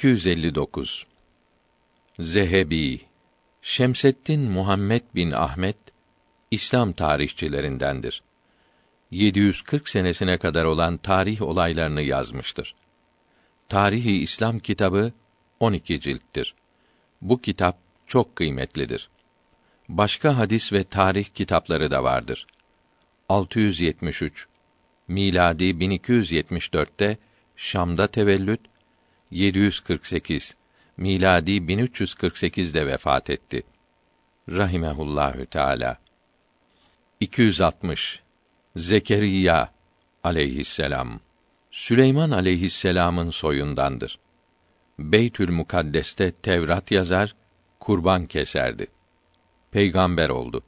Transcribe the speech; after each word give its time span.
259 0.00 1.06
Zehebi 2.18 3.00
Şemseddin 3.62 4.40
Muhammed 4.40 5.02
bin 5.14 5.30
Ahmet 5.30 5.76
İslam 6.50 6.92
tarihçilerindendir. 6.92 8.22
740 9.10 9.88
senesine 9.88 10.38
kadar 10.38 10.64
olan 10.64 10.96
tarih 10.96 11.42
olaylarını 11.42 12.02
yazmıştır. 12.02 12.74
Tarihi 13.68 14.22
İslam 14.22 14.58
kitabı 14.58 15.12
12 15.60 16.00
cilttir. 16.00 16.54
Bu 17.22 17.40
kitap 17.40 17.78
çok 18.06 18.36
kıymetlidir. 18.36 19.10
Başka 19.88 20.38
hadis 20.38 20.72
ve 20.72 20.84
tarih 20.84 21.24
kitapları 21.24 21.90
da 21.90 22.04
vardır. 22.04 22.46
673 23.28 24.46
miladi 25.08 25.64
1274'te 25.64 27.18
Şam'da 27.56 28.06
tevellüt 28.06 28.69
748 29.30 30.56
miladi 30.96 31.50
1348'de 31.50 32.86
vefat 32.86 33.30
etti. 33.30 33.62
Rahimehullahü 34.48 35.46
Teala. 35.46 35.96
260 37.20 38.22
Zekeriya 38.76 39.72
aleyhisselam 40.24 41.20
Süleyman 41.70 42.30
aleyhisselamın 42.30 43.30
soyundandır. 43.30 44.18
Beytül 44.98 45.50
Mukaddes'te 45.50 46.30
Tevrat 46.30 46.90
yazar, 46.90 47.34
kurban 47.80 48.26
keserdi. 48.26 48.86
Peygamber 49.70 50.28
oldu. 50.28 50.62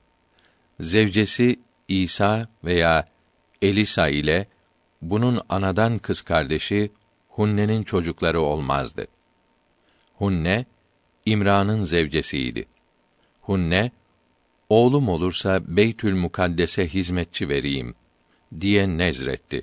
Zevcesi 0.80 1.60
İsa 1.88 2.48
veya 2.64 3.08
Elisa 3.62 4.08
ile 4.08 4.48
bunun 5.02 5.40
anadan 5.48 5.98
kız 5.98 6.22
kardeşi 6.22 6.92
Hunne'nin 7.34 7.82
çocukları 7.82 8.40
olmazdı. 8.40 9.06
Hunne 10.14 10.64
İmran'ın 11.26 11.84
zevcesiydi. 11.84 12.66
Hunne 13.40 13.90
oğlum 14.68 15.08
olursa 15.08 15.76
Beytül 15.76 16.14
Mukaddes'e 16.14 16.88
hizmetçi 16.88 17.48
vereyim 17.48 17.94
diye 18.60 18.88
nezretti. 18.88 19.62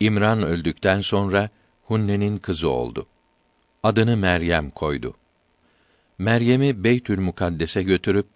İmran 0.00 0.42
öldükten 0.42 1.00
sonra 1.00 1.50
Hunne'nin 1.84 2.38
kızı 2.38 2.68
oldu. 2.68 3.06
Adını 3.82 4.16
Meryem 4.16 4.70
koydu. 4.70 5.14
Meryem'i 6.18 6.84
Beytül 6.84 7.20
Mukaddes'e 7.20 7.82
götürüp 7.82 8.26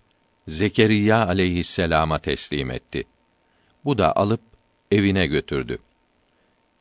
Zekeriya 0.49 1.27
aleyhisselama 1.27 2.19
teslim 2.19 2.71
etti. 2.71 3.05
Bu 3.85 3.99
da 3.99 4.17
alıp 4.17 4.41
evine 4.91 5.27
götürdü. 5.27 5.79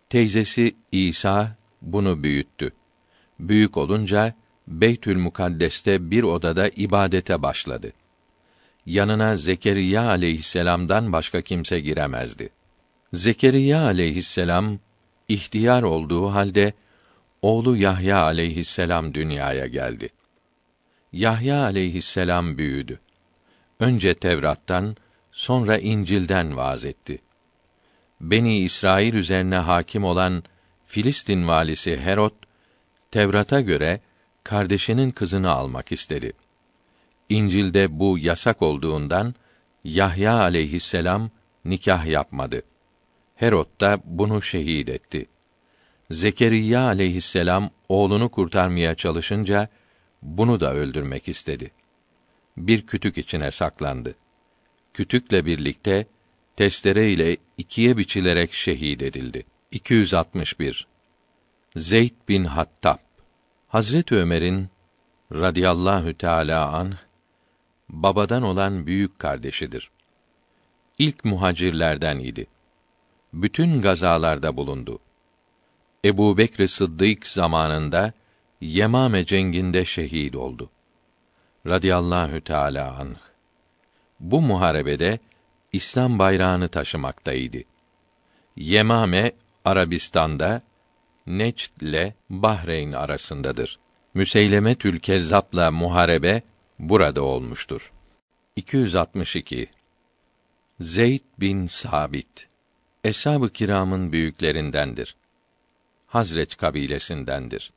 Teyzesi 0.10 0.76
İsa 0.92 1.56
bunu 1.82 2.24
büyüttü. 2.24 2.72
Büyük 3.40 3.78
olunca 3.78 4.34
Beytül 4.68 5.18
Mukaddes'te 5.18 6.12
bir 6.12 6.24
odada 6.24 6.70
ibadete 6.70 7.42
başladı. 7.42 7.94
Yanına 8.86 9.38
Zekeriya 9.38 10.08
aleyhisselam'dan 10.10 11.14
başka 11.14 11.42
kimse 11.42 11.80
giremezdi. 11.80 12.50
Zekeriya 13.14 13.86
aleyhisselam 13.86 14.80
ihtiyar 15.28 15.84
olduğu 15.84 16.28
halde 16.28 16.74
oğlu 17.42 17.78
Yahya 17.78 18.22
aleyhisselam 18.22 19.14
dünyaya 19.14 19.68
geldi. 19.68 20.10
Yahya 21.14 21.62
aleyhisselam 21.64 22.58
büyüdü. 22.58 23.00
Önce 23.80 24.14
Tevrat'tan, 24.14 24.96
sonra 25.32 25.78
İncil'den 25.78 26.58
vaaz 26.58 26.86
etti. 26.86 27.20
Beni 28.22 28.60
İsrail 28.60 29.14
üzerine 29.14 29.56
hakim 29.56 30.04
olan 30.04 30.44
Filistin 30.86 31.48
valisi 31.48 31.98
Herod 31.98 32.34
Tevrat'a 33.12 33.62
göre 33.62 34.02
kardeşinin 34.44 35.12
kızını 35.12 35.52
almak 35.52 35.92
istedi. 35.92 36.34
İncil'de 37.30 38.00
bu 38.00 38.20
yasak 38.20 38.62
olduğundan 38.62 39.36
Yahya 39.84 40.34
aleyhisselam 40.34 41.30
nikah 41.66 42.06
yapmadı. 42.06 42.62
Herod 43.36 43.82
da 43.82 44.00
bunu 44.06 44.42
şehit 44.42 44.90
etti. 44.90 45.26
Zekeriya 46.12 46.82
aleyhisselam 46.82 47.70
oğlunu 47.90 48.30
kurtarmaya 48.30 48.96
çalışınca 48.96 49.70
bunu 50.22 50.60
da 50.60 50.74
öldürmek 50.74 51.28
istedi. 51.28 51.72
Bir 52.58 52.82
kütük 52.82 53.18
içine 53.18 53.52
saklandı. 53.52 54.16
Kütükle 54.94 55.46
birlikte 55.46 56.08
testere 56.56 57.12
ile 57.12 57.38
ikiye 57.58 57.98
biçilerek 57.98 58.54
şehit 58.54 59.02
edildi. 59.02 59.46
261 59.72 60.88
Zeyd 61.76 62.14
bin 62.30 62.44
Hattab 62.44 62.98
Hazret 63.68 64.12
Ömer'in 64.12 64.70
radıyallahu 65.32 66.14
teala 66.14 66.72
an 66.72 66.94
babadan 67.90 68.44
olan 68.44 68.88
büyük 68.88 69.20
kardeşidir. 69.20 69.92
İlk 71.00 71.26
muhacirlerden 71.26 72.20
idi. 72.20 72.48
Bütün 73.34 73.82
gazalarda 73.82 74.58
bulundu. 74.58 75.00
Ebu 76.06 76.38
Bekr 76.38 76.68
Sıddık 76.68 77.28
zamanında 77.28 78.14
Yemame 78.62 79.26
cenginde 79.26 79.86
şehit 79.86 80.36
oldu. 80.36 80.70
Radıyallahu 81.68 82.42
teala 82.42 82.98
anh. 83.00 83.18
Bu 84.20 84.42
muharebede 84.42 85.20
İslam 85.76 86.20
bayrağını 86.20 86.68
taşımaktaydı. 86.70 87.58
Yemame 88.56 89.32
Arabistan'da 89.66 90.62
Necd 91.28 91.82
ile 91.82 92.16
Bahreyn 92.30 92.92
arasındadır. 92.92 93.80
Müseyleme 94.14 94.76
Tülkezzap'la 94.76 95.72
muharebe 95.72 96.42
burada 96.80 97.22
olmuştur. 97.22 97.92
262 98.56 99.68
Zeyd 100.80 101.24
bin 101.40 101.68
Sabit 101.68 102.48
Eshab-ı 103.04 103.50
kiramın 103.50 104.12
büyüklerindendir. 104.12 105.16
Hazreç 106.08 106.58
kabilesindendir. 106.58 107.74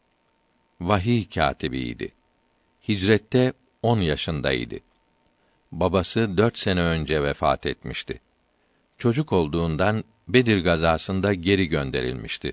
Vahiy 0.80 1.28
katibiydi. 1.28 2.12
Hicrette 2.88 3.52
on 3.82 4.00
yaşındaydı. 4.00 4.87
Babası 5.72 6.38
dört 6.38 6.58
sene 6.58 6.82
önce 6.82 7.22
vefat 7.22 7.66
etmişti. 7.66 8.20
Çocuk 8.98 9.32
olduğundan 9.32 10.04
Bedir 10.28 10.64
gazasında 10.64 11.34
geri 11.34 11.66
gönderilmişti. 11.66 12.52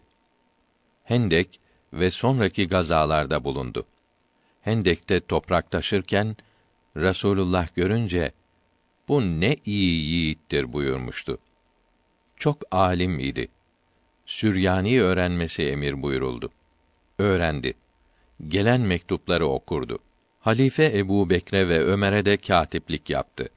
Hendek 1.03 1.59
ve 1.93 2.09
sonraki 2.09 2.67
gazalarda 2.67 3.43
bulundu. 3.43 3.85
Hendek'te 4.61 5.19
toprak 5.19 5.71
taşırken 5.71 6.35
Rasulullah 6.97 7.75
görünce 7.75 8.31
bu 9.07 9.21
ne 9.21 9.55
iyi 9.65 10.01
yiğittir 10.01 10.73
buyurmuştu. 10.73 11.37
Çok 12.37 12.57
alim 12.71 13.19
idi. 13.19 13.47
Süryani 14.25 15.01
öğrenmesi 15.01 15.63
emir 15.63 16.01
buyuruldu. 16.01 16.51
Öğrendi. 17.19 17.73
Gelen 18.47 18.81
mektupları 18.81 19.47
okurdu. 19.47 19.99
Halife 20.45 20.97
Ebu 20.97 21.29
Bekre 21.29 21.69
ve 21.69 21.79
Ömer'e 21.79 22.25
de 22.25 22.37
katiplik 22.37 23.09
yaptı. 23.09 23.49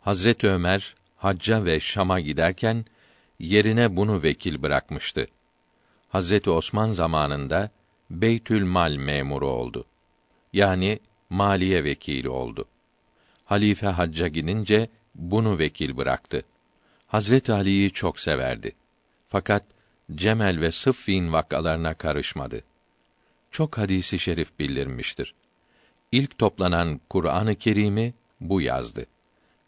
Hazret 0.00 0.44
Ömer 0.44 0.94
hacca 1.16 1.64
ve 1.64 1.80
Şam'a 1.80 2.20
giderken 2.20 2.84
yerine 3.38 3.96
bunu 3.96 4.22
vekil 4.22 4.62
bırakmıştı. 4.62 5.26
Hazreti 6.08 6.50
Osman 6.50 6.90
zamanında 6.90 7.70
Beytül 8.10 8.64
Mal 8.64 8.96
memuru 8.96 9.46
oldu. 9.48 9.84
Yani 10.52 10.98
maliye 11.30 11.84
vekili 11.84 12.28
oldu. 12.28 12.64
Halife 13.44 13.86
hacca 13.86 14.28
gidince 14.28 14.88
bunu 15.14 15.58
vekil 15.58 15.96
bıraktı. 15.96 16.42
Hazret 17.06 17.50
Ali'yi 17.50 17.90
çok 17.90 18.20
severdi. 18.20 18.72
Fakat 19.28 19.64
Cemel 20.14 20.60
ve 20.60 20.70
Sıffin 20.70 21.32
vakalarına 21.32 21.94
karışmadı. 21.94 22.64
Çok 23.50 23.78
hadisi 23.78 24.18
şerif 24.18 24.58
bildirmiştir. 24.58 25.34
İlk 26.12 26.38
toplanan 26.38 27.00
Kur'an-ı 27.10 27.54
Kerim'i 27.54 28.14
bu 28.40 28.60
yazdı. 28.60 29.06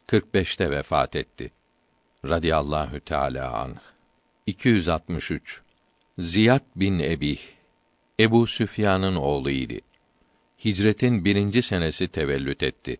45'te 0.08 0.70
vefat 0.70 1.16
etti. 1.16 1.50
Radiyallahu 2.24 3.00
Teala 3.00 3.52
anh. 3.52 3.76
263 4.46 5.60
Ziyad 6.18 6.64
bin 6.76 6.98
Ebih 6.98 7.38
Ebu 8.20 8.46
Süfyan'ın 8.46 9.16
oğluydu. 9.16 9.74
Hicretin 10.64 11.24
birinci 11.24 11.62
senesi 11.62 12.08
tevellüt 12.08 12.62
etti. 12.62 12.96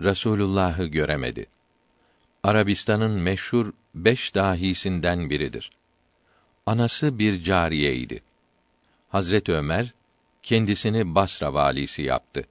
Resulullah'ı 0.00 0.84
göremedi. 0.86 1.46
Arabistan'ın 2.42 3.20
meşhur 3.20 3.72
beş 3.94 4.34
dahisinden 4.34 5.30
biridir. 5.30 5.70
Anası 6.66 7.18
bir 7.18 7.44
cariyeydi. 7.44 8.22
Hazret 9.08 9.48
Ömer 9.48 9.94
kendisini 10.42 11.14
Basra 11.14 11.54
valisi 11.54 12.02
yaptı. 12.02 12.44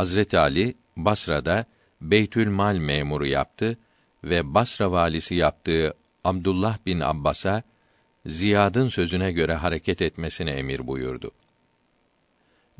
Hazret 0.00 0.34
Ali 0.34 0.74
Basra'da 0.96 1.64
Beytül 2.00 2.48
Mal 2.48 2.76
memuru 2.76 3.26
yaptı 3.26 3.78
ve 4.24 4.54
Basra 4.54 4.92
valisi 4.92 5.34
yaptığı 5.34 5.94
Abdullah 6.24 6.78
bin 6.86 7.00
Abbas'a 7.00 7.62
Ziyad'ın 8.26 8.88
sözüne 8.88 9.32
göre 9.32 9.54
hareket 9.54 10.02
etmesine 10.02 10.50
emir 10.50 10.86
buyurdu. 10.86 11.30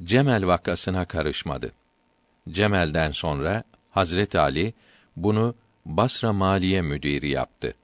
Cemel 0.05 0.47
vakasına 0.47 1.05
karışmadı. 1.05 1.73
Cemel'den 2.49 3.11
sonra 3.11 3.65
Hazret 3.91 4.35
Ali 4.35 4.75
bunu 5.17 5.55
Basra 5.85 6.33
Maliye 6.33 6.83
Müdiri 6.83 7.29
yaptı. 7.29 7.75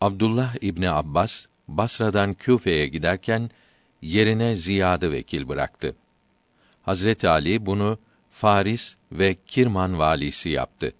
Abdullah 0.00 0.56
İbni 0.60 0.90
Abbas 0.90 1.46
Basra'dan 1.68 2.34
Küfe'ye 2.34 2.86
giderken 2.86 3.50
yerine 4.02 4.56
Ziyad'ı 4.56 5.12
vekil 5.12 5.48
bıraktı. 5.48 5.96
Hazret 6.82 7.24
Ali 7.24 7.66
bunu 7.66 7.98
Faris 8.30 8.96
ve 9.12 9.36
Kirman 9.46 9.98
valisi 9.98 10.48
yaptı. 10.48 10.92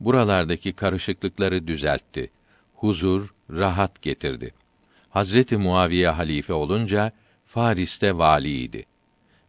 Buralardaki 0.00 0.72
karışıklıkları 0.72 1.66
düzeltti. 1.66 2.30
Huzur, 2.74 3.34
rahat 3.50 4.02
getirdi. 4.02 4.54
Hazreti 5.10 5.56
Muaviye 5.56 6.08
halife 6.08 6.52
olunca 6.52 7.12
Faris'te 7.46 8.18
valiydi. 8.18 8.86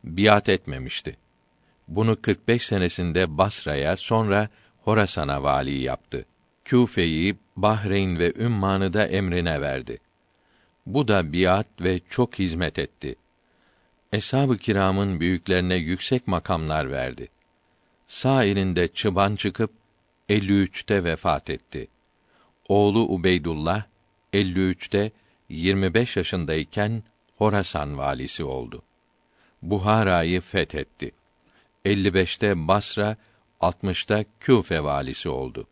Biat 0.03 0.49
etmemişti. 0.49 1.17
Bunu 1.87 2.21
45 2.21 2.65
senesinde 2.65 3.37
Basra'ya, 3.37 3.95
sonra 3.95 4.49
Horasan'a 4.81 5.43
vali 5.43 5.81
yaptı. 5.81 6.25
Küfe'yi, 6.65 7.35
Bahreyn 7.55 8.19
ve 8.19 8.33
Ümman'ı 8.33 8.93
da 8.93 9.07
emrine 9.07 9.61
verdi. 9.61 9.99
Bu 10.85 11.07
da 11.07 11.33
biat 11.33 11.67
ve 11.81 11.99
çok 12.09 12.39
hizmet 12.39 12.79
etti. 12.79 13.15
Eshab-ı 14.13 14.57
kiramın 14.57 15.19
büyüklerine 15.19 15.75
yüksek 15.75 16.27
makamlar 16.27 16.91
verdi. 16.91 17.27
Sağ 18.07 18.43
elinde 18.43 18.87
çıban 18.87 19.35
çıkıp 19.35 19.71
53'te 20.29 21.03
vefat 21.03 21.49
etti. 21.49 21.87
Oğlu 22.67 22.99
Ubeydullah 22.99 23.83
53'te 24.33 25.11
25 25.49 26.17
yaşındayken 26.17 27.03
Horasan 27.37 27.97
valisi 27.97 28.43
oldu. 28.43 28.83
Buhara'yı 29.61 30.41
fethetti. 30.41 31.11
55'te 31.85 32.67
Basra, 32.67 33.17
60'ta 33.61 34.25
Küfe 34.39 34.83
valisi 34.83 35.29
oldu. 35.29 35.67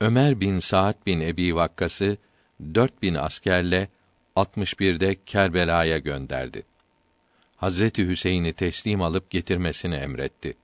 Ömer 0.00 0.40
bin 0.40 0.58
Saad 0.58 1.06
bin 1.06 1.20
Ebi 1.20 1.54
Vakkas'ı 1.54 2.16
4000 2.74 3.14
askerle 3.14 3.88
61'de 4.36 5.16
Kerbela'ya 5.26 5.98
gönderdi. 5.98 6.64
Hazreti 7.58 8.08
Hüseyin'i 8.08 8.52
teslim 8.52 9.02
alıp 9.02 9.30
getirmesini 9.30 9.94
emretti. 9.94 10.54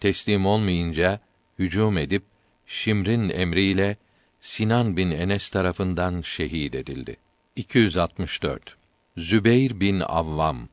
Teslim 0.00 0.46
olmayınca 0.46 1.20
hücum 1.58 1.98
edip 1.98 2.22
Şimr'in 2.66 3.28
emriyle 3.28 3.96
Sinan 4.40 4.96
bin 4.96 5.10
Enes 5.10 5.48
tarafından 5.48 6.20
şehit 6.20 6.74
edildi. 6.74 7.16
264. 7.56 8.76
Zübeyr 9.16 9.80
bin 9.80 10.00
Avvam 10.00 10.68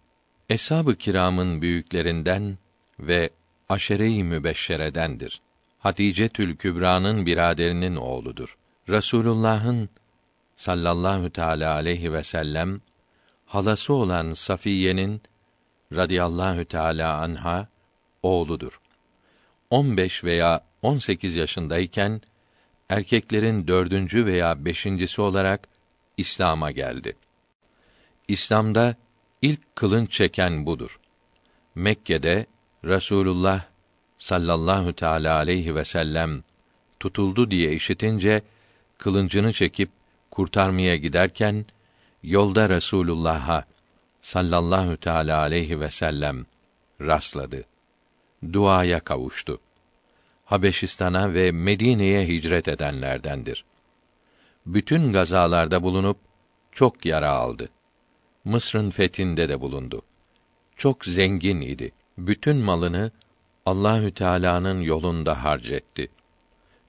Eshab-ı 0.49 0.95
kiramın 0.95 1.61
büyüklerinden 1.61 2.57
ve 2.99 3.29
aşere-i 3.69 4.23
mübeşşeredendir. 4.23 5.41
Hatice 5.79 6.29
Tül 6.29 6.55
Kübra'nın 6.55 7.25
biraderinin 7.25 7.95
oğludur. 7.95 8.57
Rasulullah'ın 8.89 9.89
sallallahu 10.55 11.29
teala 11.29 11.73
aleyhi 11.73 12.13
ve 12.13 12.23
sellem 12.23 12.81
halası 13.45 13.94
olan 13.94 14.33
Safiye'nin 14.33 15.21
radıyallahu 15.95 16.65
teala 16.65 17.17
anha 17.17 17.67
oğludur. 18.23 18.79
15 19.69 20.23
veya 20.23 20.63
18 20.81 21.35
yaşındayken 21.35 22.21
erkeklerin 22.89 23.67
dördüncü 23.67 24.25
veya 24.25 24.65
beşincisi 24.65 25.21
olarak 25.21 25.67
İslam'a 26.17 26.71
geldi. 26.71 27.15
İslam'da 28.27 28.95
ilk 29.41 29.75
kılınç 29.75 30.11
çeken 30.11 30.65
budur. 30.65 30.99
Mekke'de 31.75 32.45
Rasulullah 32.85 33.63
sallallahu 34.17 34.94
teala 34.94 35.35
aleyhi 35.35 35.75
ve 35.75 35.85
sellem 35.85 36.44
tutuldu 36.99 37.51
diye 37.51 37.73
işitince 37.73 38.41
kılıncını 38.97 39.53
çekip 39.53 39.89
kurtarmaya 40.31 40.95
giderken 40.95 41.65
yolda 42.23 42.69
Resulullah'a 42.69 43.65
sallallahu 44.21 44.97
teala 44.97 45.39
aleyhi 45.39 45.79
ve 45.79 45.89
sellem 45.89 46.45
rastladı. 47.01 47.63
Duaya 48.53 49.00
kavuştu. 49.00 49.59
Habeşistan'a 50.45 51.33
ve 51.33 51.51
Medine'ye 51.51 52.27
hicret 52.27 52.68
edenlerdendir. 52.68 53.65
Bütün 54.65 55.13
gazalarda 55.13 55.83
bulunup 55.83 56.18
çok 56.71 57.06
yara 57.06 57.31
aldı. 57.31 57.69
Mısır'ın 58.45 58.89
fethinde 58.89 59.50
de 59.50 59.62
bulundu. 59.62 60.01
Çok 60.75 61.06
zengin 61.06 61.62
idi. 61.62 61.91
Bütün 62.18 62.57
malını 62.57 63.12
Allahü 63.65 64.12
Teala'nın 64.12 64.81
yolunda 64.81 65.44
harcetti. 65.44 66.07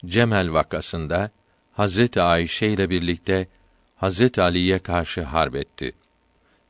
Cemel 0.06 0.52
vakasında 0.52 1.30
Hazreti 1.72 2.22
Ayşe 2.22 2.66
ile 2.66 2.90
birlikte 2.90 3.48
Hazreti 3.96 4.42
Ali'ye 4.42 4.78
karşı 4.78 5.22
harp 5.22 5.56
etti. 5.56 5.92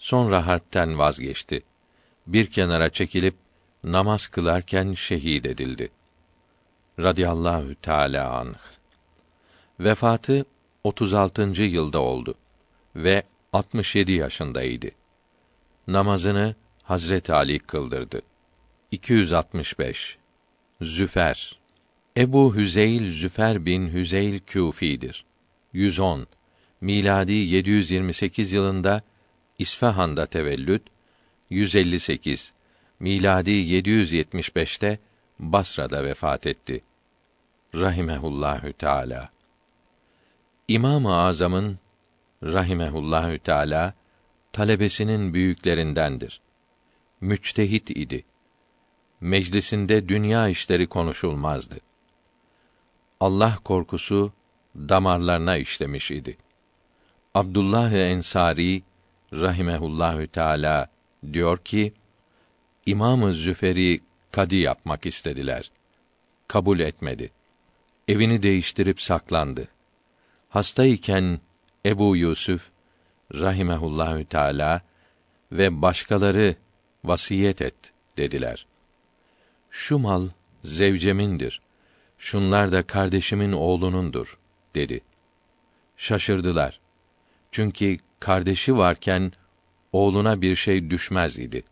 Sonra 0.02 0.46
harpten 0.46 0.99
vazgeçti. 0.99 1.62
Bir 2.26 2.46
kenara 2.46 2.90
çekilip 2.90 3.34
namaz 3.84 4.26
kılarken 4.26 4.94
şehit 4.94 5.46
edildi. 5.46 5.88
Radiyallahu 6.99 7.75
Teala 7.75 8.32
anh. 8.32 8.56
Vefatı 9.81 10.44
36. 10.84 11.62
yılda 11.62 12.00
oldu 12.00 12.34
ve 12.96 13.22
67 13.52 14.12
yaşındaydı. 14.12 14.90
Namazını 15.88 16.54
Hazret 16.82 17.31
Ali 17.31 17.58
kıldırdı. 17.58 18.22
265 18.90 20.19
Züfer 20.81 21.58
Ebu 22.16 22.56
Hüzeyl 22.56 23.12
Züfer 23.12 23.66
bin 23.66 23.93
Hüzeyl 23.93 24.38
Küfi'dir. 24.38 25.25
110 25.72 26.26
miladi 26.81 27.32
728 27.32 28.52
yılında 28.52 29.02
İsfahan'da 29.62 30.26
tevellüt, 30.26 30.82
158 31.50 32.53
miladi 33.00 33.50
775'te 33.50 34.99
Basra'da 35.38 36.05
vefat 36.05 36.47
etti. 36.47 36.85
Rahimehullahü 37.75 38.73
Teala. 38.73 39.31
İmam-ı 40.69 41.17
Azam'ın 41.17 41.79
rahimehullahü 42.43 43.38
teala 43.38 43.94
talebesinin 44.53 45.35
büyüklerindendir. 45.35 46.41
Müçtehit 47.20 47.91
idi. 47.91 48.25
Meclisinde 49.21 50.09
dünya 50.09 50.49
işleri 50.49 50.87
konuşulmazdı. 50.87 51.76
Allah 53.21 53.59
korkusu 53.64 54.33
damarlarına 54.76 55.57
işlemiş 55.57 56.11
idi. 56.11 56.37
Abdullah 57.35 57.92
Ensari 57.92 58.83
rahimehullahü 59.33 60.27
teala 60.27 60.89
diyor 61.33 61.59
ki 61.59 61.93
İmamı 62.87 63.33
Züferi 63.33 64.01
kadi 64.33 64.57
yapmak 64.57 65.07
istediler. 65.07 65.71
Kabul 66.49 66.81
etmedi. 66.81 67.31
Evini 68.09 68.43
değiştirip 68.43 69.01
saklandı. 69.01 69.69
Hastayken 70.49 71.41
Ebu 71.87 72.17
Yusuf 72.17 72.71
rahimehullahü 73.35 74.25
teala 74.25 74.83
ve 75.53 75.83
başkaları 75.83 76.57
vasiyet 77.05 77.62
et 77.62 77.75
dediler. 78.17 78.67
Şu 79.71 79.99
mal 79.99 80.29
zevcemindir. 80.65 81.61
Şunlar 82.19 82.73
da 82.73 82.83
kardeşimin 82.83 83.53
oğlunundur 83.53 84.39
dedi. 84.75 85.01
Şaşırdılar. 85.97 86.81
Çünkü 87.51 87.99
kardeşi 88.23 88.76
varken 88.76 89.33
oğluna 89.93 90.43
bir 90.43 90.57
şey 90.57 90.91
düşmez 90.91 91.38
idi. 91.38 91.62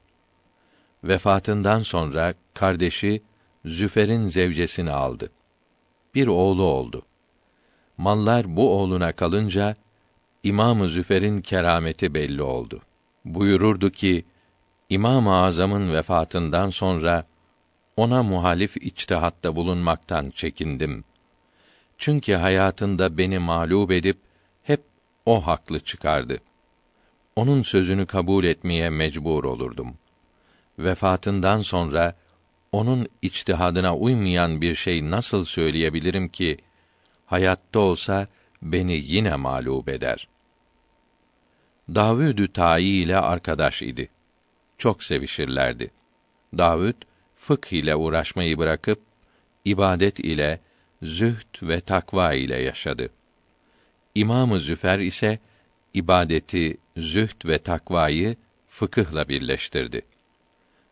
Vefatından 1.04 1.80
sonra 1.80 2.35
kardeşi 2.54 3.23
Züfer'in 3.64 4.28
zevcesini 4.28 4.90
aldı. 4.90 5.30
Bir 6.14 6.26
oğlu 6.26 6.62
oldu. 6.62 7.02
Mallar 7.99 8.57
bu 8.57 8.78
oğluna 8.78 9.12
kalınca 9.12 9.76
İmam-ı 10.42 10.88
Züfer'in 10.88 11.40
kerameti 11.40 12.14
belli 12.14 12.42
oldu. 12.42 12.83
Buyururdu 13.25 13.90
ki 13.90 14.25
İmam-ı 14.88 15.35
Azam'ın 15.35 15.92
vefatından 15.92 16.71
sonra 16.71 17.25
ona 17.97 18.23
muhalif 18.23 18.76
içtihatta 18.76 19.57
bulunmaktan 19.57 20.30
çekindim. 20.30 21.04
Çünkü 21.99 22.35
hayatında 22.35 23.19
beni 23.19 23.38
mağlup 23.38 23.90
edip 23.90 24.29
o 25.30 25.40
haklı 25.46 25.80
çıkardı. 25.80 26.38
Onun 27.37 27.62
sözünü 27.62 28.06
kabul 28.06 28.44
etmeye 28.44 28.90
mecbur 28.90 29.44
olurdum. 29.44 29.94
Vefatından 30.78 31.62
sonra 31.62 32.14
onun 32.72 33.08
içtihadına 33.22 33.96
uymayan 33.96 34.60
bir 34.60 34.75
şey 34.75 35.10
nasıl 35.10 35.44
söyleyebilirim 35.44 36.28
ki 36.28 36.58
hayatta 37.26 37.78
olsa 37.78 38.26
beni 38.62 38.92
yine 38.92 39.37
mağlup 39.37 39.88
eder. 39.88 40.28
Davudü 41.88 42.52
Tayi 42.52 43.04
ile 43.04 43.16
arkadaş 43.16 43.82
idi. 43.82 44.08
Çok 44.78 45.02
sevişirlerdi. 45.02 45.90
Davud 46.58 46.94
fıkh 47.37 47.72
ile 47.72 47.96
uğraşmayı 47.96 48.58
bırakıp 48.58 49.00
ibadet 49.64 50.18
ile, 50.20 50.60
zühd 51.02 51.62
ve 51.62 51.80
takva 51.80 52.34
ile 52.34 52.62
yaşadı. 52.62 53.10
İmamı 54.14 54.61
Züfer 54.61 54.99
ise 54.99 55.38
ibadeti, 55.95 56.76
zühd 56.97 57.49
ve 57.49 57.59
takvayı 57.59 58.37
fıkıhla 58.69 59.29
birleştirdi. 59.29 60.02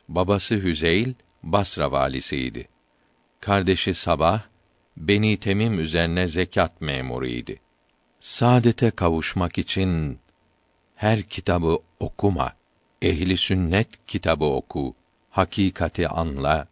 Babası 0.08 0.54
Hüzeyl 0.54 1.12
Basra 1.42 1.92
valisiydi. 1.92 2.68
Kardeşi 3.40 3.94
Sabah 3.94 4.42
Beni 4.96 5.36
Temim 5.36 5.80
üzerine 5.80 6.28
zekat 6.28 6.80
memuruydu. 6.80 7.52
Saadete 8.20 8.90
kavuşmak 8.90 9.58
için 9.58 10.18
her 10.96 11.22
kitabı 11.22 11.78
okuma. 12.00 12.52
Ehli 13.02 13.36
sünnet 13.36 13.88
kitabı 14.06 14.44
oku. 14.44 14.94
Hakikati 15.30 16.08
anla. 16.08 16.68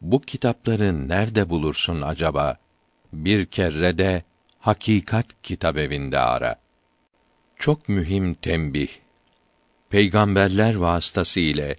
Bu 0.00 0.20
kitapları 0.20 1.08
nerede 1.08 1.50
bulursun 1.50 2.00
acaba? 2.00 2.56
Bir 3.12 3.46
kere 3.46 3.98
de 3.98 4.22
Hakikat 4.64 5.26
Kitabevinde 5.42 6.18
ara. 6.18 6.56
Çok 7.56 7.88
mühim 7.88 8.34
tembih. 8.34 8.88
Peygamberler 9.90 10.74
vasıtası 10.74 11.40
ile 11.40 11.76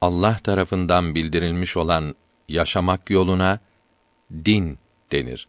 Allah 0.00 0.36
tarafından 0.36 1.14
bildirilmiş 1.14 1.76
olan 1.76 2.14
yaşamak 2.48 3.10
yoluna 3.10 3.58
din 4.32 4.78
denir. 5.12 5.48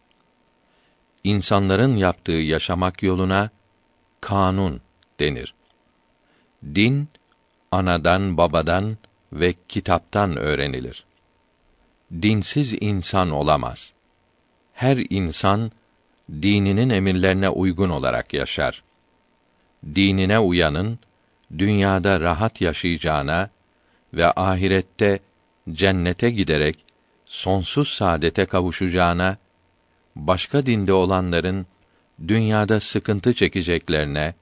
İnsanların 1.24 1.96
yaptığı 1.96 2.32
yaşamak 2.32 3.02
yoluna 3.02 3.50
kanun 4.20 4.80
denir. 5.20 5.54
Din 6.64 7.08
anadan, 7.70 8.36
babadan 8.36 8.96
ve 9.32 9.54
kitaptan 9.68 10.36
öğrenilir. 10.36 11.04
Dinsiz 12.22 12.74
insan 12.80 13.30
olamaz. 13.30 13.92
Her 14.72 14.96
insan 15.10 15.72
dininin 16.30 16.90
emirlerine 16.90 17.48
uygun 17.48 17.90
olarak 17.90 18.34
yaşar. 18.34 18.82
Dinine 19.94 20.38
uyanın 20.38 20.98
dünyada 21.58 22.20
rahat 22.20 22.60
yaşayacağına 22.60 23.50
ve 24.14 24.26
ahirette 24.26 25.18
cennete 25.72 26.30
giderek 26.30 26.84
sonsuz 27.24 27.88
saadete 27.88 28.46
kavuşacağına 28.46 29.36
başka 30.16 30.66
dinde 30.66 30.92
olanların 30.92 31.66
dünyada 32.28 32.80
sıkıntı 32.80 33.34
çekeceklerine 33.34 34.34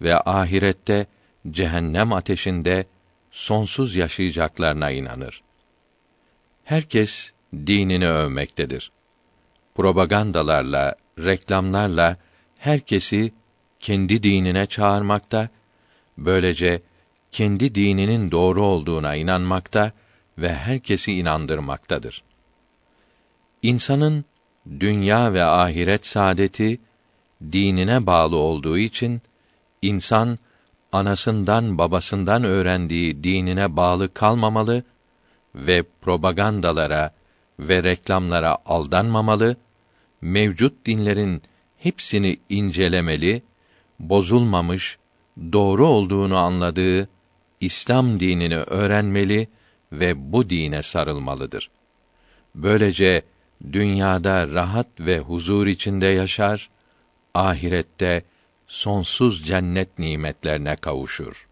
ve 0.00 0.20
ahirette 0.20 1.06
cehennem 1.50 2.12
ateşinde 2.12 2.86
sonsuz 3.30 3.96
yaşayacaklarına 3.96 4.90
inanır. 4.90 5.42
Herkes 6.64 7.32
dinini 7.54 8.08
övmektedir. 8.08 8.90
Propagandalarla, 9.78 10.94
reklamlarla 11.18 12.16
herkesi 12.58 13.32
kendi 13.80 14.22
dinine 14.22 14.66
çağırmakta, 14.66 15.48
böylece 16.18 16.82
kendi 17.32 17.74
dininin 17.74 18.30
doğru 18.30 18.64
olduğuna 18.64 19.14
inanmakta 19.14 19.92
ve 20.38 20.54
herkesi 20.54 21.12
inandırmaktadır. 21.12 22.22
İnsanın 23.62 24.24
dünya 24.80 25.32
ve 25.32 25.44
ahiret 25.44 26.06
saadeti 26.06 26.80
dinine 27.52 28.06
bağlı 28.06 28.36
olduğu 28.36 28.78
için 28.78 29.22
insan 29.82 30.38
anasından 30.92 31.78
babasından 31.78 32.44
öğrendiği 32.44 33.24
dinine 33.24 33.76
bağlı 33.76 34.14
kalmamalı 34.14 34.82
ve 35.54 35.82
propagandalara 36.00 37.14
ve 37.58 37.84
reklamlara 37.84 38.58
aldanmamalı, 38.66 39.56
mevcut 40.20 40.86
dinlerin 40.86 41.42
hepsini 41.76 42.36
incelemeli, 42.48 43.42
bozulmamış, 44.00 44.98
doğru 45.52 45.86
olduğunu 45.86 46.36
anladığı 46.36 47.08
İslam 47.60 48.20
dinini 48.20 48.56
öğrenmeli 48.56 49.48
ve 49.92 50.32
bu 50.32 50.50
dine 50.50 50.82
sarılmalıdır. 50.82 51.70
Böylece 52.54 53.22
dünyada 53.72 54.48
rahat 54.48 54.86
ve 55.00 55.18
huzur 55.18 55.66
içinde 55.66 56.06
yaşar, 56.06 56.70
ahirette 57.34 58.24
sonsuz 58.66 59.46
cennet 59.46 59.98
nimetlerine 59.98 60.76
kavuşur. 60.76 61.47